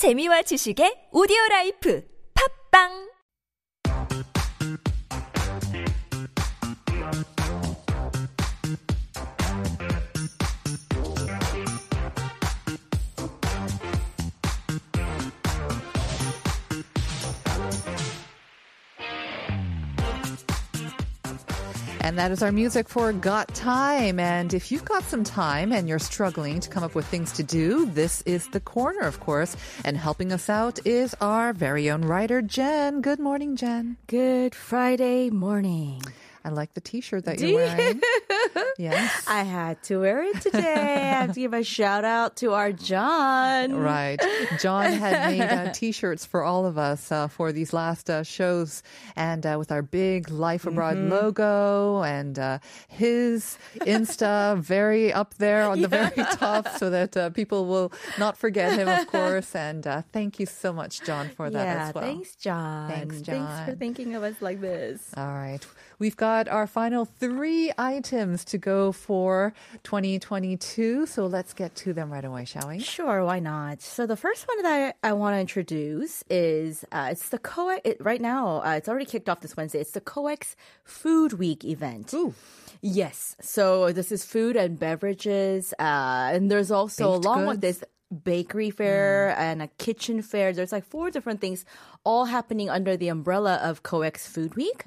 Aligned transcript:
재미와 0.00 0.40
지식의 0.48 1.12
오디오 1.12 1.36
라이프. 1.50 2.00
팝빵 2.32 3.09
And 22.02 22.18
that 22.18 22.30
is 22.32 22.42
our 22.42 22.50
music 22.50 22.88
for 22.88 23.12
Got 23.12 23.54
Time. 23.54 24.18
And 24.18 24.54
if 24.54 24.72
you've 24.72 24.84
got 24.86 25.04
some 25.04 25.22
time 25.22 25.70
and 25.70 25.86
you're 25.88 25.98
struggling 25.98 26.58
to 26.60 26.68
come 26.70 26.82
up 26.82 26.94
with 26.94 27.06
things 27.06 27.30
to 27.32 27.42
do, 27.42 27.84
this 27.86 28.22
is 28.22 28.48
the 28.48 28.58
corner, 28.60 29.00
of 29.02 29.20
course. 29.20 29.54
And 29.84 29.96
helping 29.98 30.32
us 30.32 30.48
out 30.48 30.84
is 30.86 31.14
our 31.20 31.52
very 31.52 31.90
own 31.90 32.02
writer, 32.02 32.40
Jen. 32.40 33.02
Good 33.02 33.20
morning, 33.20 33.54
Jen. 33.54 33.98
Good 34.06 34.54
Friday 34.54 35.28
morning. 35.30 36.02
I 36.42 36.48
like 36.48 36.72
the 36.72 36.80
t-shirt 36.80 37.26
that 37.26 37.36
Do 37.36 37.46
you're 37.46 37.60
you? 37.60 37.66
wearing. 37.78 38.00
Yes. 38.80 39.24
I 39.28 39.42
had 39.42 39.82
to 39.84 39.98
wear 40.00 40.22
it 40.22 40.40
today. 40.40 40.74
I 40.74 40.98
have 41.20 41.34
to 41.34 41.40
give 41.40 41.52
a 41.54 41.62
shout 41.62 42.04
out 42.04 42.36
to 42.36 42.52
our 42.54 42.72
John. 42.72 43.74
Right. 43.74 44.20
John 44.60 44.92
had 44.92 45.30
made 45.38 45.42
uh, 45.42 45.72
t-shirts 45.72 46.24
for 46.24 46.42
all 46.42 46.66
of 46.66 46.78
us 46.78 47.12
uh, 47.12 47.28
for 47.28 47.52
these 47.52 47.72
last 47.72 48.08
uh, 48.10 48.22
shows 48.22 48.82
and 49.16 49.44
uh, 49.46 49.56
with 49.58 49.70
our 49.70 49.82
big 49.82 50.30
Life 50.30 50.66
Abroad 50.66 50.90
Mm-hmm. 50.96 51.10
logo 51.12 52.02
and 52.02 52.38
uh, 52.38 52.58
his 52.88 53.58
Insta 53.80 54.58
very 54.74 55.12
up 55.12 55.34
there 55.34 55.62
on 55.68 55.80
the 55.82 55.88
very 55.88 56.10
top 56.32 56.66
so 56.68 56.90
that 56.90 57.16
uh, 57.16 57.30
people 57.30 57.66
will 57.66 57.92
not 58.18 58.36
forget 58.36 58.72
him, 58.78 58.88
of 58.88 59.06
course. 59.06 59.54
And 59.54 59.86
uh, 59.86 60.02
thank 60.12 60.40
you 60.40 60.46
so 60.46 60.72
much, 60.72 61.02
John, 61.02 61.28
for 61.36 61.50
that 61.50 61.64
yeah, 61.64 61.88
as 61.88 61.94
well. 61.94 62.04
thanks, 62.04 62.34
John. 62.36 62.90
Thanks, 62.90 63.20
Thanks 63.20 63.70
for 63.70 63.76
thinking 63.76 64.14
of 64.14 64.22
us 64.22 64.36
like 64.40 64.60
this. 64.60 65.10
All 65.16 65.28
right. 65.28 65.64
We've 65.98 66.16
got 66.16 66.48
our 66.48 66.66
final 66.66 67.04
three 67.04 67.72
items 67.76 68.44
to 68.46 68.58
go 68.58 68.69
for 68.92 69.52
2022. 69.82 71.06
So 71.06 71.26
let's 71.26 71.52
get 71.52 71.74
to 71.76 71.92
them 71.92 72.12
right 72.12 72.24
away, 72.24 72.44
shall 72.44 72.68
we? 72.68 72.78
Sure, 72.78 73.24
why 73.24 73.38
not? 73.38 73.82
So 73.82 74.06
the 74.06 74.16
first 74.16 74.46
one 74.48 74.62
that 74.62 74.94
I, 75.02 75.08
I 75.08 75.12
want 75.12 75.34
to 75.34 75.40
introduce 75.40 76.24
is 76.30 76.84
uh, 76.92 77.08
it's 77.12 77.28
the 77.28 77.38
COEX. 77.38 77.80
It, 77.84 77.96
right 78.00 78.20
now, 78.20 78.62
uh, 78.64 78.76
it's 78.78 78.88
already 78.88 79.06
kicked 79.06 79.28
off 79.28 79.40
this 79.40 79.56
Wednesday. 79.56 79.80
It's 79.80 79.92
the 79.92 80.00
COEX 80.00 80.54
Food 80.84 81.34
Week 81.34 81.64
event. 81.64 82.12
Ooh. 82.14 82.34
Yes. 82.82 83.36
So 83.40 83.92
this 83.92 84.10
is 84.10 84.24
food 84.24 84.56
and 84.56 84.78
beverages, 84.78 85.74
uh, 85.78 86.30
and 86.32 86.50
there's 86.50 86.70
also 86.70 87.14
Baked 87.14 87.24
along 87.24 87.46
with 87.46 87.60
this 87.60 87.84
bakery 88.10 88.70
fair 88.70 89.34
and 89.38 89.62
a 89.62 89.68
kitchen 89.78 90.20
fair. 90.22 90.52
There's 90.52 90.72
like 90.72 90.84
four 90.84 91.10
different 91.10 91.40
things 91.40 91.64
all 92.04 92.24
happening 92.24 92.68
under 92.68 92.96
the 92.96 93.08
umbrella 93.08 93.56
of 93.62 93.82
COEX 93.82 94.26
Food 94.26 94.56
Week. 94.56 94.84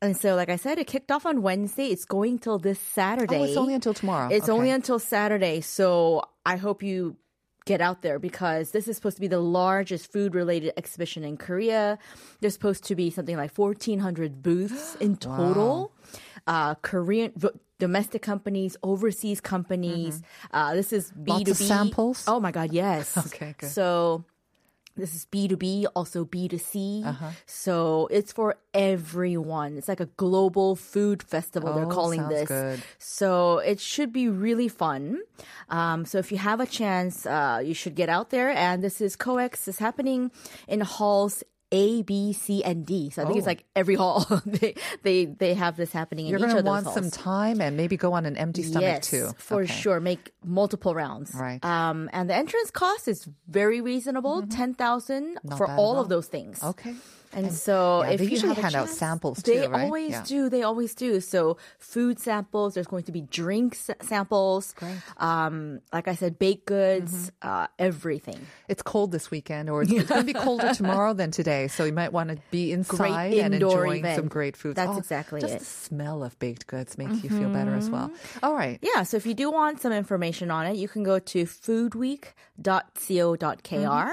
And 0.00 0.16
so, 0.16 0.34
like 0.36 0.48
I 0.48 0.56
said, 0.56 0.78
it 0.78 0.86
kicked 0.86 1.10
off 1.10 1.26
on 1.26 1.42
Wednesday. 1.42 1.86
It's 1.86 2.04
going 2.04 2.38
till 2.38 2.58
this 2.58 2.78
Saturday. 2.78 3.38
Oh, 3.40 3.44
it's 3.44 3.56
only 3.56 3.74
until 3.74 3.94
tomorrow. 3.94 4.28
It's 4.30 4.44
Okay. 4.48 4.52
only 4.52 4.70
until 4.70 4.98
Saturday. 4.98 5.60
So 5.60 6.22
I 6.46 6.56
hope 6.56 6.82
you 6.82 7.16
get 7.66 7.80
out 7.80 8.02
there 8.02 8.18
because 8.18 8.70
this 8.70 8.88
is 8.88 8.96
supposed 8.96 9.16
to 9.16 9.20
be 9.20 9.28
the 9.28 9.38
largest 9.40 10.10
food 10.10 10.34
related 10.34 10.72
exhibition 10.76 11.22
in 11.24 11.36
Korea. 11.36 11.98
There's 12.40 12.54
supposed 12.54 12.84
to 12.84 12.94
be 12.94 13.10
something 13.10 13.36
like 13.36 13.56
1,400 13.56 14.42
booths 14.42 14.94
in 14.96 15.16
total. 15.16 15.92
Uh, 16.46 16.74
Korean 16.76 17.32
domestic 17.80 18.22
companies, 18.22 18.76
overseas 18.84 19.40
companies. 19.40 20.22
Uh, 20.52 20.74
this 20.74 20.92
is 20.92 21.10
B2B. 21.10 21.24
Mm-hmm. 21.24 21.30
Lots 21.48 21.50
of 21.50 21.56
samples? 21.66 22.24
Oh 22.28 22.38
my 22.38 22.52
God, 22.52 22.70
yes. 22.72 23.16
Okay, 23.26 23.54
good. 23.58 23.70
So 23.70 24.24
this 24.96 25.14
is 25.14 25.24
B2B, 25.32 25.86
also 25.96 26.24
B2C. 26.24 27.06
Uh-huh. 27.06 27.30
So 27.46 28.06
it's 28.10 28.32
for 28.32 28.58
everyone. 28.74 29.78
It's 29.78 29.88
like 29.88 30.00
a 30.00 30.10
global 30.20 30.76
food 30.76 31.22
festival, 31.22 31.72
they're 31.74 31.86
Oh, 31.86 31.98
calling 32.00 32.28
this. 32.28 32.48
good. 32.48 32.82
So 32.98 33.58
it 33.58 33.80
should 33.80 34.12
be 34.12 34.28
really 34.28 34.68
fun. 34.68 35.20
Um, 35.70 36.04
so 36.04 36.18
if 36.18 36.30
you 36.32 36.38
have 36.38 36.60
a 36.60 36.66
chance, 36.66 37.24
uh, 37.24 37.62
you 37.64 37.72
should 37.74 37.94
get 37.94 38.08
out 38.08 38.28
there. 38.30 38.50
And 38.50 38.82
this 38.84 39.00
is 39.00 39.16
COEX 39.16 39.68
is 39.68 39.78
happening 39.78 40.30
in 40.68 40.80
halls 40.82 41.42
A, 41.72 42.02
B, 42.02 42.32
C, 42.32 42.64
and 42.64 42.84
D. 42.84 43.10
So 43.10 43.22
I 43.22 43.26
think 43.26 43.38
it's 43.38 43.46
Oh. 43.46 43.50
like 43.50 43.64
every 43.76 43.94
hall. 43.94 44.24
they, 44.46 44.74
they 45.02 45.24
they 45.26 45.54
have 45.54 45.76
this 45.76 45.92
happening 45.92 46.26
You're 46.26 46.38
each 46.38 46.44
going 46.46 46.56
to 46.56 46.62
want 46.62 46.86
some 46.88 47.10
time 47.10 47.60
and 47.60 47.76
maybe 47.76 47.96
go 47.96 48.12
on 48.12 48.26
an 48.26 48.36
empty 48.36 48.62
stomach 48.64 48.82
yes, 48.82 49.06
too. 49.08 49.30
for 49.38 49.62
Okay. 49.62 49.72
sure. 49.72 50.00
Make 50.00 50.32
multiple 50.44 50.94
rounds. 50.94 51.32
Right. 51.34 51.64
Um, 51.64 52.10
and 52.12 52.28
the 52.28 52.34
entrance 52.34 52.70
cost 52.70 53.06
is 53.08 53.28
very 53.48 53.80
reasonable, 53.80 54.46
ten 54.46 54.74
thousand 54.74 55.38
Mm-hmm. 55.44 55.56
For 55.56 55.66
all 55.70 55.96
all. 55.96 56.00
of 56.00 56.08
those 56.08 56.26
things. 56.26 56.62
Okay. 56.62 56.94
And, 57.32 57.52
so, 57.52 58.02
yeah, 58.02 58.10
if 58.10 58.18
they 58.18 58.24
you 58.26 58.30
usually 58.32 58.48
have 58.54 58.58
a 58.58 58.62
hand 58.62 58.74
out 58.74 58.86
chance- 58.86 58.98
samples 58.98 59.38
they 59.38 59.66
right? 59.68 59.84
always 59.84 60.10
Yeah. 60.10 60.24
do. 60.26 60.48
They 60.48 60.62
always 60.62 60.94
do. 60.94 61.20
So 61.20 61.56
food 61.78 62.18
samples. 62.18 62.74
There's 62.74 62.86
going 62.88 63.04
to 63.04 63.12
be 63.12 63.20
drink 63.22 63.76
samples. 64.00 64.72
Great. 64.76 64.96
Um, 65.18 65.80
like 65.92 66.08
I 66.08 66.14
said, 66.14 66.38
baked 66.38 66.66
goods, 66.66 67.30
Mm-hmm. 67.42 67.48
uh, 67.48 67.66
everything. 67.78 68.46
It's 68.68 68.82
cold 68.82 69.12
this 69.12 69.30
weekend, 69.30 69.68
or 69.70 69.82
it's, 69.82 69.92
it's 69.92 70.08
going 70.08 70.22
to 70.22 70.26
be 70.26 70.32
colder 70.34 70.72
tomorrow 70.74 71.12
than 71.14 71.30
today. 71.30 71.68
So 71.68 71.84
you 71.84 71.92
might 71.92 72.12
want 72.12 72.30
to 72.30 72.38
be 72.50 72.72
inside 72.72 73.34
and 73.34 73.54
enjoying 73.54 74.04
some 74.14 74.26
great 74.28 74.56
food. 74.56 74.74
That's 74.76 74.98
exactly 74.98 75.40
just 75.40 75.54
it. 75.54 75.58
the 75.60 75.64
smell 75.64 76.22
of 76.24 76.38
baked 76.38 76.66
goods 76.66 76.98
makes 76.98 77.22
you 77.22 77.30
feel 77.30 77.50
better 77.50 77.74
as 77.74 77.88
well. 77.90 78.10
All 78.42 78.54
right. 78.54 78.78
Yeah, 78.82 79.02
so 79.04 79.16
if 79.16 79.24
you 79.26 79.34
do 79.34 79.50
want 79.50 79.80
some 79.80 79.92
information 79.92 80.50
on 80.50 80.66
it, 80.66 80.76
you 80.76 80.88
can 80.88 81.02
go 81.04 81.18
to 81.18 81.44
foodweek.co.kr 81.44 84.10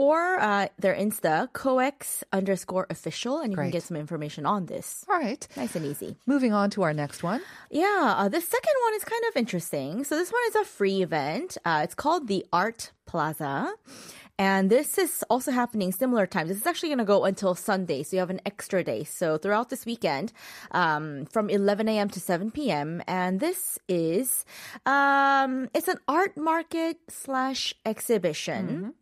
or 0.00 0.40
uh, 0.40 0.66
their 0.78 0.94
Insta, 0.94 1.52
coex 1.52 2.24
underscore 2.32 2.86
official, 2.88 3.40
and 3.40 3.52
you 3.52 3.56
Great. 3.56 3.66
can 3.66 3.72
get 3.72 3.82
some 3.82 3.98
information 3.98 4.46
on 4.46 4.64
this. 4.64 5.04
All 5.10 5.18
right. 5.20 5.46
Nice 5.58 5.76
and 5.76 5.84
easy. 5.84 6.16
Moving 6.24 6.54
on 6.54 6.70
to 6.70 6.82
our 6.84 6.94
next 6.94 7.22
one. 7.22 7.42
Yeah, 7.70 8.14
uh, 8.16 8.28
the 8.30 8.40
second 8.40 8.76
one 8.86 8.94
is 8.94 9.04
kind 9.04 9.22
of 9.28 9.36
interesting. 9.36 10.04
So 10.04 10.16
this 10.16 10.32
one 10.32 10.40
is 10.48 10.54
a 10.54 10.64
free 10.64 11.02
event. 11.02 11.58
Uh, 11.66 11.82
it's 11.84 11.94
called 11.94 12.28
the 12.28 12.46
Art 12.50 12.92
Plaza. 13.04 13.74
And 14.38 14.70
this 14.70 14.96
is 14.96 15.22
also 15.28 15.50
happening 15.52 15.92
similar 15.92 16.26
times. 16.26 16.48
This 16.48 16.56
is 16.56 16.66
actually 16.66 16.88
going 16.88 17.04
to 17.04 17.04
go 17.04 17.26
until 17.26 17.54
Sunday, 17.54 18.02
so 18.02 18.16
you 18.16 18.20
have 18.20 18.30
an 18.30 18.40
extra 18.46 18.82
day. 18.82 19.04
So 19.04 19.36
throughout 19.36 19.68
this 19.68 19.84
weekend, 19.84 20.32
um, 20.70 21.26
from 21.26 21.50
11 21.50 21.90
a.m. 21.90 22.08
to 22.08 22.20
7 22.20 22.50
p.m. 22.50 23.02
And 23.06 23.38
this 23.38 23.78
is, 23.86 24.46
um, 24.86 25.68
it's 25.74 25.88
an 25.88 25.98
art 26.08 26.38
market 26.38 26.96
slash 27.10 27.74
exhibition. 27.84 28.94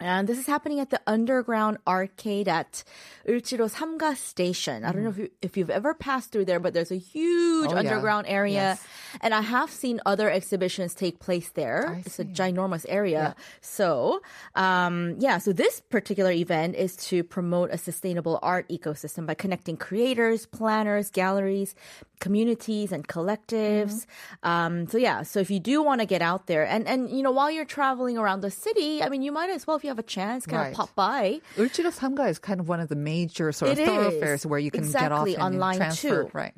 And 0.00 0.28
this 0.28 0.38
is 0.38 0.46
happening 0.46 0.78
at 0.78 0.90
the 0.90 1.00
underground 1.06 1.78
arcade 1.86 2.46
at 2.46 2.84
Ulchiro 3.26 3.68
Samga 3.68 4.16
Station. 4.16 4.84
I 4.84 4.92
don't 4.92 5.02
know 5.02 5.10
if, 5.10 5.18
you, 5.18 5.30
if 5.42 5.56
you've 5.56 5.70
ever 5.70 5.92
passed 5.92 6.30
through 6.30 6.44
there, 6.44 6.60
but 6.60 6.72
there's 6.72 6.92
a 6.92 6.98
huge 6.98 7.70
Oh, 7.70 7.72
yeah. 7.72 7.78
underground 7.80 8.26
area. 8.28 8.78
Yes. 8.78 8.86
And 9.20 9.34
I 9.34 9.40
have 9.40 9.70
seen 9.70 10.00
other 10.06 10.30
exhibitions 10.30 10.94
take 10.94 11.18
place 11.18 11.48
there. 11.50 11.88
I 11.88 12.02
it's 12.06 12.20
a 12.20 12.24
ginormous 12.24 12.86
area. 12.88 13.34
So, 13.60 14.22
um, 14.54 15.16
yeah, 15.18 15.38
so 15.38 15.52
this 15.52 15.80
particular 15.80 16.30
event 16.30 16.76
is 16.76 16.94
to 17.10 17.24
promote 17.24 17.70
a 17.72 17.78
sustainable 17.78 18.38
art 18.42 18.68
ecosystem 18.68 19.26
by 19.26 19.34
connecting 19.34 19.76
creators, 19.76 20.46
planners, 20.46 21.10
galleries, 21.10 21.74
communities, 22.20 22.92
and 22.92 23.06
collectives. 23.08 24.06
Mm-hmm. 24.06 24.48
Um, 24.48 24.86
so 24.88 24.98
yeah, 24.98 25.22
so 25.22 25.40
if 25.40 25.50
you 25.50 25.58
do 25.58 25.82
want 25.82 26.00
to 26.00 26.06
get 26.06 26.22
out 26.22 26.46
there 26.46 26.64
and, 26.64 26.86
and, 26.86 27.10
you 27.10 27.22
know, 27.22 27.32
while 27.32 27.50
you're 27.50 27.64
traveling 27.64 28.18
around 28.18 28.40
the 28.42 28.50
city, 28.50 29.02
I 29.02 29.08
mean, 29.08 29.22
you 29.22 29.32
might 29.32 29.50
as 29.50 29.66
well, 29.66 29.76
if 29.76 29.84
you 29.88 29.90
have 29.90 29.98
a 29.98 30.02
chance, 30.02 30.44
kind 30.46 30.60
Right. 30.62 30.70
of 30.72 30.76
pop 30.76 30.94
by. 30.94 31.40
Ulchiro 31.56 31.90
Samga 31.92 32.28
is 32.28 32.38
kind 32.38 32.60
of 32.60 32.68
one 32.68 32.80
of 32.80 32.88
the 32.88 32.96
major 32.96 33.50
sort 33.52 33.72
of 33.72 33.78
It 33.78 33.82
is. 33.82 33.88
thoroughfares 33.88 34.46
where 34.46 34.58
you 34.60 34.70
can 34.70 34.90
get 34.90 35.10
off 35.12 35.26
and, 35.26 35.36
on 35.38 35.52
and 35.52 35.60
line 35.60 35.76
transfer. 35.78 36.24
two. 36.24 36.30
Right. 36.32 36.54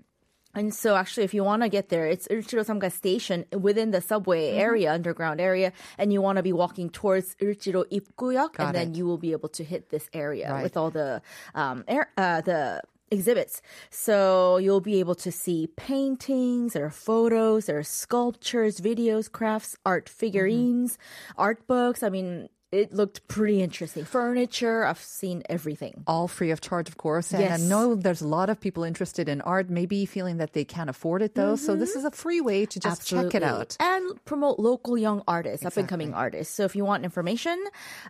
And 0.53 0.75
so 0.75 0.97
actually, 0.97 1.23
if 1.23 1.33
you 1.33 1.45
want 1.45 1.63
to 1.63 1.69
get 1.69 1.91
there, 1.91 2.07
it's 2.09 2.27
Ulchiro 2.27 2.65
Samga 2.67 2.91
Station 2.91 3.45
within 3.57 3.93
the 3.93 4.01
subway 4.01 4.51
Mm-hmm. 4.51 4.59
area, 4.59 4.93
underground 4.93 5.41
area, 5.41 5.73
and 5.97 6.13
you 6.13 6.21
want 6.21 6.39
to 6.39 6.43
be 6.43 6.53
walking 6.53 6.91
towards 6.91 7.37
Ulchiro 7.37 7.85
Ipgu역, 7.89 8.55
Got 8.55 8.67
and 8.67 8.75
then 8.75 8.95
you 8.95 9.07
will 9.07 9.19
be 9.19 9.31
able 9.31 9.49
to 9.51 9.63
hit 9.63 9.91
this 9.91 10.11
area 10.13 10.51
Right. 10.51 10.65
with 10.65 10.77
all 10.77 10.91
the 10.91 11.23
um, 11.55 11.85
air, 11.87 12.11
uh, 12.17 12.41
the 12.41 12.83
exhibits. 13.13 13.63
So 13.91 14.57
you'll 14.57 14.81
be 14.81 14.99
able 14.99 15.15
to 15.17 15.31
see 15.31 15.69
paintings, 15.77 16.73
there 16.73 16.85
are 16.87 16.91
photos, 16.91 17.67
there 17.67 17.79
are 17.79 17.83
sculptures, 17.85 18.81
videos, 18.81 19.31
crafts, 19.31 19.77
art 19.87 20.09
figurines, 20.09 20.99
art 21.37 21.65
books. 21.69 22.03
I 22.03 22.09
mean, 22.09 22.49
it 22.73 22.93
looked 22.93 23.27
pretty 23.27 23.61
interesting. 23.63 24.05
Furniture, 24.05 24.85
I've 24.85 25.01
seen 25.01 25.43
everything. 25.49 26.05
All 26.07 26.29
free 26.29 26.53
of 26.53 26.61
charge, 26.61 26.89
of 26.89 26.97
course. 26.97 27.33
And 27.33 27.43
Yes. 27.43 27.61
I 27.61 27.65
know 27.67 27.97
there's 27.97 28.21
a 28.23 28.29
lot 28.29 28.49
of 28.49 28.61
people 28.61 28.85
interested 28.85 29.29
in 29.29 29.41
art, 29.41 29.69
maybe 29.71 30.07
feeling 30.07 30.37
that 30.37 30.53
they 30.53 30.65
can't 30.65 30.89
afford 30.89 31.21
it 31.23 31.35
though. 31.35 31.57
So 31.57 31.75
this 31.75 31.97
is 31.97 32.05
a 32.05 32.13
free 32.13 32.41
way 32.41 32.67
to 32.67 32.79
just 32.79 33.05
check 33.07 33.35
it 33.35 33.43
out. 33.43 33.77
and 33.81 34.25
promote 34.25 34.61
local 34.61 34.97
young 34.97 35.23
artists, 35.27 35.67
up 35.67 35.77
and 35.77 35.89
coming 35.89 36.15
artists. 36.15 36.55
So 36.55 36.65
if 36.65 36.77
you 36.77 36.85
want 36.85 37.03
information, 37.05 37.59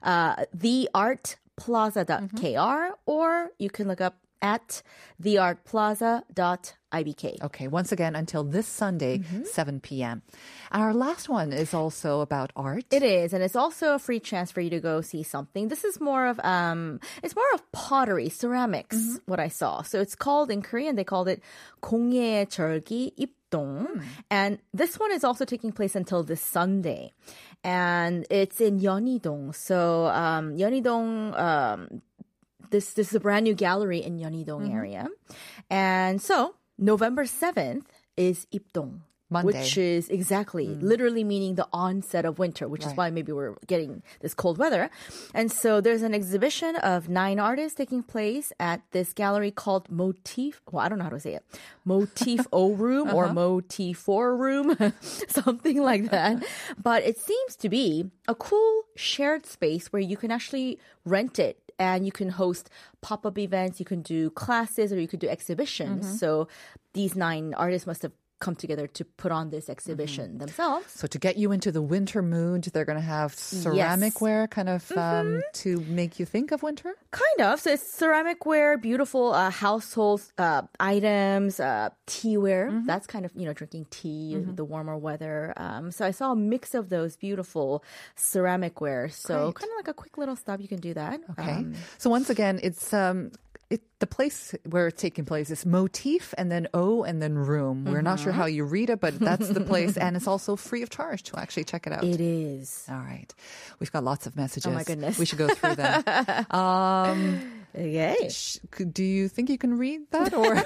uh, 0.02 0.44
theartplaza.kr 0.56 2.90
or 3.06 3.50
you 3.58 3.70
can 3.70 3.88
look 3.88 4.00
up 4.00 4.16
at 4.41 4.81
theartplaza.ibk. 5.21 7.43
Okay, 7.43 7.67
once 7.67 7.91
again, 7.91 8.15
until 8.15 8.43
this 8.43 8.67
Sunday, 8.67 9.17
Mm-hmm. 9.19 9.43
7 9.45 9.79
p.m. 9.79 10.21
Our 10.71 10.93
last 10.93 11.29
one 11.29 11.51
is 11.53 11.73
also 11.73 12.21
about 12.21 12.51
art. 12.55 12.85
It 12.91 13.03
is, 13.03 13.33
and 13.33 13.43
it's 13.43 13.55
also 13.55 13.93
a 13.95 13.99
free 13.99 14.19
chance 14.19 14.51
for 14.51 14.61
you 14.61 14.69
to 14.69 14.79
go 14.79 15.01
see 15.01 15.23
something. 15.23 15.67
This 15.69 15.83
is 15.83 15.99
more 15.99 16.27
of 16.27 16.39
um, 16.43 16.99
it's 17.23 17.35
more 17.35 17.45
of 17.53 17.71
pottery, 17.71 18.29
ceramics. 18.29 18.97
Mm-hmm. 18.97 19.15
What 19.31 19.39
I 19.39 19.47
saw, 19.47 19.81
so 19.81 19.99
it's 19.99 20.15
called 20.15 20.51
in 20.51 20.61
Korean 20.61 20.95
they 20.95 21.03
called 21.03 21.27
it 21.27 21.41
공예 21.81 22.45
절기 22.47 23.13
입동, 23.17 23.31
Hmm. 23.55 24.01
and 24.29 24.59
this 24.73 24.99
one 24.99 25.13
is 25.13 25.23
also 25.23 25.45
taking 25.45 25.71
place 25.71 25.95
until 25.95 26.23
this 26.23 26.41
Sunday, 26.41 27.13
and 27.63 28.25
it's 28.29 28.59
in 28.59 28.79
Yeonidong. 28.79 29.55
So 29.55 30.07
um, 30.07 30.57
Yeonidong. 30.57 31.39
Um, 31.39 32.01
this 32.70 32.92
this 32.94 33.08
is 33.08 33.14
a 33.14 33.20
brand 33.20 33.44
new 33.44 33.54
gallery 33.54 34.02
in 34.02 34.18
Yeonidong 34.18 34.62
Mm-hmm. 34.66 34.76
area, 34.76 35.08
and 35.68 36.20
so 36.22 36.54
November 36.78 37.26
seventh 37.26 37.90
is 38.16 38.46
입동. 38.52 39.00
Monday. 39.32 39.46
Which 39.62 39.78
is 39.78 40.08
exactly 40.08 40.66
literally 40.66 41.22
meaning 41.22 41.54
the 41.54 41.68
onset 41.72 42.24
of 42.24 42.40
winter, 42.40 42.66
which 42.66 42.84
is 42.84 42.92
why 42.94 43.10
maybe 43.10 43.30
we're 43.30 43.54
getting 43.68 44.02
this 44.18 44.34
cold 44.34 44.58
weather. 44.58 44.90
And 45.32 45.52
so 45.52 45.80
there's 45.80 46.02
an 46.02 46.14
exhibition 46.14 46.74
of 46.74 47.08
nine 47.08 47.38
artists 47.38 47.76
taking 47.78 48.02
place 48.02 48.52
at 48.58 48.82
this 48.90 49.12
gallery 49.12 49.52
called 49.52 49.88
Motif. 49.88 50.60
Well, 50.72 50.82
I 50.84 50.88
don't 50.88 50.98
know 50.98 51.04
how 51.04 51.10
to 51.14 51.20
say 51.20 51.34
it. 51.34 51.44
Motif 51.84 52.40
O 52.52 52.72
Room 52.74 53.14
or 53.14 53.32
Motif 53.32 53.98
4 53.98 54.34
Room, 54.36 54.74
something 55.28 55.80
like 55.80 56.10
that. 56.10 56.42
But 56.82 57.04
it 57.04 57.16
seems 57.16 57.54
to 57.62 57.68
be 57.68 58.10
a 58.26 58.34
cool 58.34 58.82
shared 58.96 59.46
space 59.46 59.92
where 59.92 60.02
you 60.02 60.16
can 60.16 60.32
actually 60.32 60.80
rent 61.04 61.38
it 61.38 61.56
and 61.80 62.04
you 62.04 62.12
can 62.12 62.28
host 62.28 62.68
pop-up 63.00 63.38
events, 63.38 63.80
you 63.80 63.86
can 63.86 64.02
do 64.02 64.30
classes 64.30 64.92
or 64.92 65.00
you 65.00 65.08
could 65.08 65.18
do 65.18 65.28
exhibitions. 65.28 66.06
Mm-hmm. 66.06 66.16
So 66.16 66.46
these 66.92 67.16
nine 67.16 67.54
artists 67.54 67.86
must 67.86 68.02
have 68.02 68.12
come 68.40 68.54
together 68.56 68.86
to 68.86 69.04
put 69.04 69.30
on 69.32 69.50
this 69.50 69.68
exhibition 69.68 70.38
themselves. 70.38 70.86
So 70.92 71.06
to 71.06 71.18
get 71.18 71.36
you 71.36 71.52
into 71.52 71.70
the 71.70 71.82
winter 71.82 72.22
mood, 72.22 72.64
they're 72.72 72.84
going 72.84 72.98
to 72.98 73.04
have 73.04 73.34
ceramic 73.34 73.76
Yes. 73.76 73.98
Mm-hmm. 74.00 74.24
ware 74.24 74.48
kind 74.48 74.68
of 74.68 74.90
um, 74.96 75.42
to 75.62 75.80
make 75.88 76.18
you 76.18 76.26
think 76.26 76.50
of 76.50 76.62
winter? 76.62 76.94
Kind 77.10 77.40
of. 77.40 77.60
So 77.60 77.70
it's 77.70 77.86
ceramic 77.86 78.46
ware, 78.46 78.76
beautiful 78.78 79.32
uh, 79.32 79.50
household 79.50 80.22
uh, 80.38 80.62
items, 80.80 81.60
uh, 81.60 81.90
teaware. 82.06 82.84
That's 82.86 83.06
kind 83.06 83.24
of, 83.24 83.32
you 83.36 83.44
know, 83.46 83.52
drinking 83.52 83.86
tea, 83.90 84.34
in 84.34 84.56
the 84.56 84.64
warmer 84.64 84.96
weather. 84.96 85.52
Um, 85.56 85.90
so 85.90 86.04
I 86.06 86.10
saw 86.10 86.32
a 86.32 86.36
mix 86.36 86.74
of 86.74 86.88
those 86.88 87.16
beautiful 87.16 87.84
ceramic 88.16 88.80
ware. 88.80 89.08
So 89.08 89.34
Great. 89.52 89.54
kind 89.56 89.70
of 89.72 89.76
like 89.76 89.88
a 89.88 89.94
quick 89.94 90.18
little 90.18 90.36
stop. 90.36 90.60
You 90.60 90.68
can 90.68 90.80
do 90.80 90.94
that. 90.94 91.20
Okay. 91.38 91.52
Um, 91.52 91.74
so 91.98 92.10
once 92.10 92.30
again, 92.30 92.58
it's 92.62 92.92
um, 92.94 93.32
it, 93.70 93.80
the 94.00 94.06
place 94.06 94.54
where 94.68 94.88
it's 94.88 95.00
taking 95.00 95.24
place 95.24 95.48
is 95.50 95.64
motif 95.64 96.34
and 96.36 96.50
then 96.50 96.66
O 96.74 97.04
and 97.04 97.22
then 97.22 97.36
room. 97.38 97.84
We're 97.84 98.02
not 98.02 98.16
Mm-hmm. 98.18 98.24
sure 98.24 98.32
how 98.32 98.46
you 98.46 98.64
read 98.64 98.90
it, 98.90 99.00
but 99.00 99.18
that's 99.18 99.48
the 99.48 99.60
place, 99.60 99.96
and 99.96 100.16
it's 100.16 100.26
also 100.26 100.56
free 100.56 100.82
of 100.82 100.90
charge 100.90 101.22
to 101.24 101.38
actually 101.38 101.64
check 101.64 101.86
it 101.86 101.92
out. 101.92 102.02
it 102.04 102.20
is. 102.20 102.84
All 102.90 102.96
right, 102.98 103.32
we've 103.78 103.92
got 103.92 104.02
lots 104.04 104.26
of 104.26 104.36
messages. 104.36 104.66
Oh 104.66 104.72
my 104.72 104.82
goodness. 104.84 105.18
we 105.18 105.24
should 105.24 105.38
go 105.38 105.48
through 105.48 105.76
them. 105.76 106.02
um, 106.50 107.40
Sh- 108.28 108.58
do 108.92 109.04
you 109.04 109.28
think 109.28 109.48
you 109.50 109.58
can 109.58 109.78
read 109.78 110.00
that, 110.10 110.34
or 110.34 110.54
we 110.54 110.60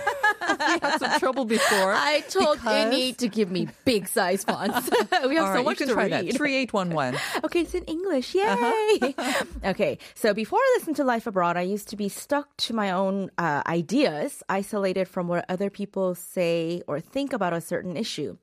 had 0.80 0.96
some 0.98 1.18
trouble 1.18 1.44
before? 1.44 1.92
I 1.92 2.20
told 2.28 2.56
because- 2.58 2.94
Innie 2.94 3.16
to 3.18 3.28
give 3.28 3.50
me 3.50 3.68
big 3.84 4.08
size 4.08 4.44
fonts. 4.44 4.88
we 5.26 5.34
have 5.36 5.44
All 5.44 5.52
so 5.52 5.54
right, 5.54 5.64
much 5.64 5.80
you 5.80 5.86
can 5.86 5.88
to 5.88 5.94
try 5.94 6.02
read. 6.04 6.12
that. 6.28 6.36
Three 6.36 6.56
eight 6.56 6.72
one 6.72 6.90
one. 6.90 7.16
Okay, 7.44 7.60
it's 7.60 7.74
in 7.74 7.84
English. 7.84 8.34
Yay! 8.34 8.42
Uh-huh. 8.46 9.44
okay, 9.66 9.98
so 10.14 10.32
before 10.34 10.58
I 10.58 10.76
listened 10.78 10.96
to 10.96 11.04
Life 11.04 11.26
Abroad, 11.26 11.56
I 11.56 11.62
used 11.62 11.88
to 11.88 11.96
be 11.96 12.08
stuck 12.08 12.56
to 12.58 12.74
my 12.74 12.90
own 12.90 13.30
uh, 13.38 13.62
ideas, 13.66 14.42
isolated 14.48 15.06
from 15.08 15.28
what 15.28 15.44
other 15.48 15.68
people 15.70 16.14
say 16.14 16.82
or 16.86 17.00
think 17.00 17.32
about 17.32 17.52
a 17.52 17.60
certain 17.60 17.96
issue. 17.96 18.36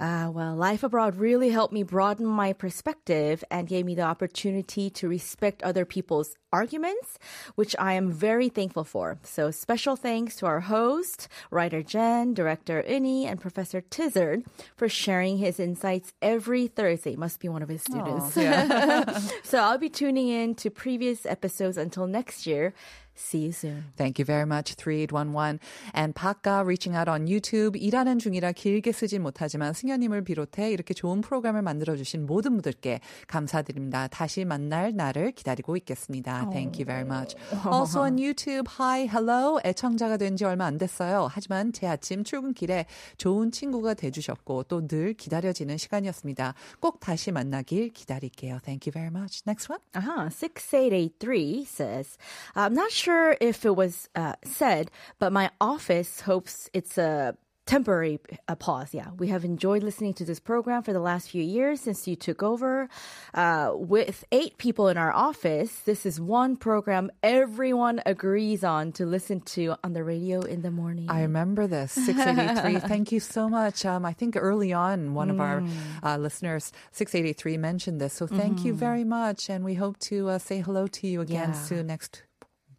Uh, 0.00 0.30
well, 0.32 0.54
Life 0.56 0.82
Abroad 0.82 1.16
really 1.16 1.50
helped 1.50 1.74
me 1.74 1.82
broaden 1.82 2.24
my 2.24 2.54
perspective 2.54 3.44
and 3.50 3.68
gave 3.68 3.84
me 3.84 3.94
the 3.94 4.02
opportunity 4.02 4.88
to 4.88 5.06
respect 5.06 5.62
other 5.62 5.84
people's 5.84 6.34
arguments, 6.50 7.18
which 7.54 7.76
I 7.78 7.92
am 7.92 8.10
very 8.10 8.48
thankful 8.48 8.84
for. 8.84 9.18
So 9.22 9.50
special 9.50 9.96
thanks 9.96 10.36
to 10.36 10.46
our 10.46 10.60
host, 10.60 11.28
writer 11.50 11.82
Jen, 11.82 12.32
director 12.32 12.82
Uni, 12.88 13.26
and 13.26 13.38
Professor 13.38 13.82
Tizard 13.82 14.44
for 14.74 14.88
sharing 14.88 15.36
his 15.36 15.60
insights 15.60 16.14
every 16.22 16.66
Thursday. 16.66 17.14
Must 17.14 17.38
be 17.38 17.50
one 17.50 17.62
of 17.62 17.68
his 17.68 17.82
students. 17.82 18.32
so 19.42 19.58
I'll 19.58 19.76
be 19.76 19.90
tuning 19.90 20.28
in 20.28 20.54
to 20.56 20.70
previous 20.70 21.26
episodes 21.26 21.76
until 21.76 22.06
next 22.06 22.46
year. 22.46 22.72
See 23.20 23.42
you 23.44 23.52
soon. 23.52 23.84
Thank 23.96 24.18
you 24.18 24.24
very 24.24 24.44
much, 24.46 24.74
3811. 24.74 25.60
And 25.94 26.14
박가 26.14 26.62
reaching 26.64 26.96
out 26.96 27.08
on 27.10 27.26
YouTube. 27.28 27.78
일하는 27.78 28.18
중이라 28.18 28.52
길게 28.52 28.92
쓰진 28.92 29.22
못하지만 29.22 29.72
승현님을 29.74 30.24
비롯해 30.24 30.70
이렇게 30.72 30.94
좋은 30.94 31.20
프로그램을 31.20 31.60
만들어주신 31.62 32.26
모든 32.26 32.52
분들께 32.52 33.00
감사드립니다. 33.28 34.08
다시 34.08 34.44
만날 34.44 34.94
날을 34.96 35.32
기다리고 35.32 35.76
있겠습니다. 35.76 36.48
Thank 36.50 36.80
you 36.80 36.86
very 36.86 37.04
much. 37.04 37.36
Also 37.70 38.00
on 38.02 38.18
YouTube, 38.18 38.66
hi, 38.80 39.02
hello. 39.02 39.60
애청자가 39.64 40.16
된 40.16 40.36
지 40.36 40.44
얼마 40.44 40.64
안 40.64 40.78
됐어요. 40.78 41.28
하지만 41.30 41.72
제 41.72 41.86
아침 41.86 42.24
출근길에 42.24 42.86
좋은 43.18 43.50
친구가 43.52 43.94
돼주셨고 43.94 44.64
또 44.64 44.80
늘 44.88 45.12
기다려지는 45.12 45.76
시간이었습니다. 45.76 46.54
꼭 46.80 47.00
다시 47.00 47.30
만나길 47.32 47.90
기다릴게요. 47.90 48.58
Thank 48.64 48.86
you 48.88 48.92
very 48.92 49.10
much. 49.10 49.42
Next 49.46 49.68
one. 49.70 49.80
Uh-huh. 49.94 50.30
6883 50.30 51.64
says, 51.66 52.16
I'm 52.54 52.72
not 52.74 52.90
sure 52.90 53.09
if 53.40 53.64
it 53.64 53.74
was 53.76 54.08
uh, 54.14 54.34
said, 54.44 54.90
but 55.18 55.32
my 55.32 55.50
office 55.60 56.20
hopes 56.22 56.68
it's 56.72 56.96
a 56.98 57.36
temporary 57.66 58.18
uh, 58.48 58.56
pause. 58.56 58.92
Yeah, 58.92 59.10
we 59.16 59.28
have 59.28 59.44
enjoyed 59.44 59.84
listening 59.84 60.14
to 60.14 60.24
this 60.24 60.40
program 60.40 60.82
for 60.82 60.92
the 60.92 60.98
last 61.10 61.30
few 61.30 61.42
years 61.58 61.80
since 61.80 62.08
you 62.08 62.16
took 62.16 62.42
over. 62.42 62.88
Uh, 63.32 63.70
with 63.74 64.24
eight 64.32 64.58
people 64.58 64.88
in 64.88 64.96
our 64.98 65.12
office, 65.12 65.72
this 65.90 66.04
is 66.04 66.20
one 66.20 66.56
program 66.56 67.12
everyone 67.22 68.02
agrees 68.06 68.64
on 68.64 68.90
to 68.92 69.06
listen 69.06 69.40
to 69.54 69.76
on 69.84 69.92
the 69.92 70.02
radio 70.02 70.40
in 70.40 70.62
the 70.62 70.70
morning. 70.72 71.06
I 71.08 71.22
remember 71.22 71.68
this. 71.68 71.92
683. 71.92 72.80
Thank 72.88 73.12
you 73.12 73.20
so 73.20 73.48
much. 73.48 73.84
Um, 73.84 74.04
I 74.04 74.14
think 74.14 74.34
early 74.36 74.72
on, 74.72 75.14
one 75.14 75.30
of 75.30 75.38
our 75.38 75.62
uh, 76.02 76.16
listeners, 76.16 76.72
683, 76.90 77.56
mentioned 77.56 78.00
this. 78.00 78.14
So 78.14 78.26
thank 78.26 78.64
you 78.64 78.74
very 78.74 79.04
much. 79.04 79.48
And 79.48 79.64
we 79.64 79.74
hope 79.74 79.96
to 80.10 80.28
uh, 80.30 80.38
say 80.38 80.58
hello 80.60 80.88
to 80.88 81.06
you 81.06 81.20
again 81.20 81.50
Yeah. 81.50 81.52
soon 81.68 81.86
next 81.86 82.22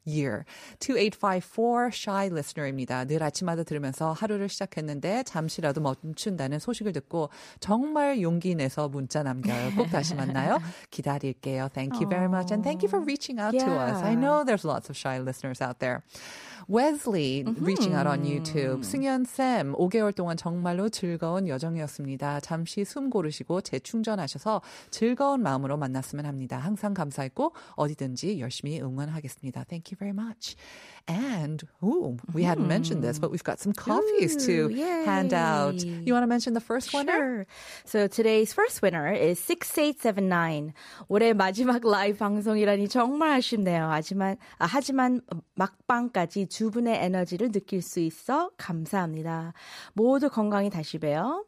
year. 0.07 0.44
2854 0.80 1.89
shy 1.94 2.27
listener입니다. 2.27 3.06
늘 3.06 3.24
아침마다 3.24 3.63
들으면서 3.63 4.12
하루를 4.13 4.50
시작했는데 4.50 5.24
잠시라도 5.24 5.81
멈춘다는 5.81 6.59
소식을 6.59 6.92
듣고 6.94 7.30
정말 7.59 8.21
용기 8.21 8.56
내서 8.56 8.89
문자 8.89 9.24
남겨요. 9.24 9.75
꼭 9.75 9.89
다시 9.89 10.15
만나요. 10.15 10.59
기다릴게요. 10.89 11.69
Thank 11.74 11.98
you 12.00 12.09
very 12.09 12.25
much. 12.27 12.51
And 12.53 12.63
thank 12.63 12.83
you 12.83 12.89
for 12.89 13.01
reaching 13.03 13.39
out 13.42 13.57
to 13.57 13.71
us. 13.71 14.01
I 14.03 14.12
Yeah. 14.12 14.19
know 14.19 14.44
there's 14.45 14.65
lots 14.68 14.90
of 14.90 14.97
shy 14.97 15.19
listeners 15.19 15.61
out 15.61 15.80
there. 15.80 16.02
Wesley 16.69 17.44
reaching 17.59 17.94
out 17.95 18.07
on 18.07 18.23
YouTube. 18.23 18.83
승현 18.83 19.26
쌤, 19.26 19.73
5개월 19.73 20.16
동안 20.16 20.37
정말로 20.37 20.90
즐거운 20.90 21.47
여정이었습니다. 21.47 22.40
잠시 22.40 22.85
숨 22.85 23.09
고르시고 23.09 23.61
재충전하셔서 23.61 24.61
즐거운 24.90 25.42
마음으로 25.42 25.76
만났으면 25.78 26.26
합니다. 26.26 26.57
항상 26.57 26.94
감사했고 26.94 27.54
어디든지 27.76 28.40
열심히 28.40 28.80
응원하겠습니다. 28.80 29.64
Thank 29.66 29.92
you 29.92 29.97
very 30.02 30.14
much. 30.14 30.56
And 31.08 31.62
ooh, 31.84 32.18
we 32.34 32.42
hadn't 32.44 32.68
mentioned 32.68 33.04
this, 33.04 33.20
but 33.20 33.30
we've 33.31 33.44
got 33.44 33.60
some 33.60 33.74
coffees 33.74 34.36
to 34.46 34.54
Ooh, 34.66 34.70
yay. 34.70 35.04
hand 35.06 35.34
out. 35.34 35.78
You 35.84 36.14
want 36.14 36.24
to 36.24 36.28
mention 36.36 36.54
the 36.54 36.66
first 36.72 36.94
one? 36.94 37.08
Sure. 37.08 37.46
So 37.86 38.08
today's 38.08 38.52
first 38.54 38.81
winner 38.81 39.12
is 39.14 39.40
6879. 39.40 40.74
올해 41.08 41.34
마지막 41.34 41.84
라이브 41.84 42.18
방송이라니 42.18 42.88
정말 42.90 43.31
아쉽네요. 43.38 43.90
하지만, 43.92 44.38
아, 44.58 44.66
하지만 44.66 45.22
막방까지 45.56 46.48
두 46.48 46.72
분의 46.72 47.04
에너지를 47.04 47.52
느낄 47.52 47.81
수 47.81 48.00
있어 48.00 48.50
감사합니다. 48.58 49.54
모두 49.94 50.30
건강히 50.30 50.70
다시 50.70 50.98
봬요. 50.98 51.46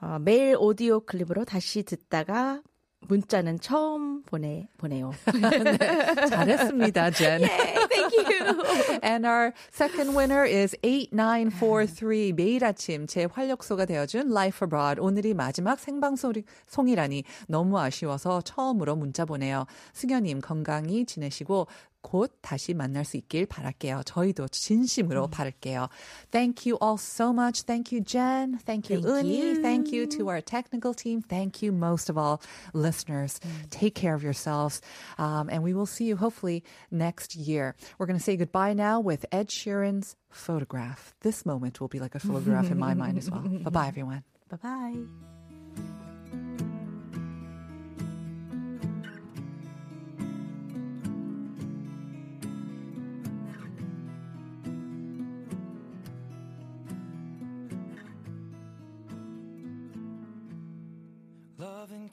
어, 0.00 0.18
매일 0.20 0.56
오디오 0.58 1.00
클립으로 1.00 1.44
다시 1.46 1.82
듣다가 1.84 2.60
문자는 3.08 3.60
처음 3.60 4.22
보내, 4.22 4.66
보내요. 4.78 5.12
잘했습니다, 6.30 7.10
Jen. 7.10 7.42
Thank 7.88 8.14
you. 8.28 8.62
And 9.02 9.26
our 9.26 9.52
second 9.72 10.16
winner 10.16 10.44
is 10.46 10.76
8943. 10.82 12.32
매일 12.32 12.64
아침 12.64 13.06
제 13.06 13.24
활력소가 13.24 13.84
되어준 13.84 14.30
Life 14.30 14.66
Abroad. 14.66 15.00
오늘이 15.00 15.34
마지막 15.34 15.78
생방송이라니 15.78 17.24
너무 17.48 17.78
아쉬워서 17.78 18.40
처음으로 18.42 18.96
문자 18.96 19.24
보내요. 19.24 19.66
승현님 19.92 20.40
건강히 20.40 21.04
지내시고 21.04 21.66
곧 22.03 22.31
다시 22.41 22.73
만날 22.73 23.03
수 23.03 23.17
있길 23.17 23.45
바랄게요. 23.45 24.03
저희도 24.05 24.47
진심으로 24.47 25.27
바랄게요. 25.27 25.89
Thank 26.31 26.65
you 26.65 26.77
all 26.81 26.97
so 26.97 27.33
much. 27.33 27.63
Thank 27.63 27.91
you, 27.91 28.01
Jen. 28.01 28.57
Thank 28.65 28.89
you, 28.89 29.01
Thank 29.01 29.27
Uni. 29.27 29.37
you. 29.37 29.61
Thank 29.61 29.91
you 29.91 30.07
to 30.15 30.29
our 30.29 30.39
technical 30.39 30.93
team. 30.93 31.21
Thank 31.21 31.61
you 31.61 31.73
most 31.73 32.09
of 32.09 32.17
all, 32.17 32.41
listeners. 32.73 33.41
Take 33.69 33.95
care 33.95 34.15
of 34.15 34.23
yourselves. 34.23 34.81
Um, 35.17 35.49
and 35.51 35.61
we 35.61 35.73
will 35.73 35.85
see 35.85 36.05
you 36.05 36.15
hopefully 36.15 36.63
next 36.89 37.35
year. 37.35 37.75
We're 37.97 38.07
going 38.07 38.17
to 38.17 38.23
say 38.23 38.37
goodbye 38.37 38.73
now 38.73 39.01
with 39.01 39.25
Ed 39.33 39.49
Sheeran's 39.49 40.15
photograph. 40.31 41.13
This 41.21 41.45
moment 41.45 41.81
will 41.81 41.89
be 41.89 41.99
like 41.99 42.15
a 42.15 42.19
photograph 42.19 42.71
in 42.71 42.79
my 42.79 42.93
mind 42.93 43.17
as 43.17 43.29
well. 43.29 43.41
Bye 43.41 43.69
bye, 43.69 43.87
everyone. 43.87 44.23
Bye 44.49 44.57
bye. 44.63 45.32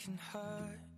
Can 0.04 0.18
hurt. 0.18 0.91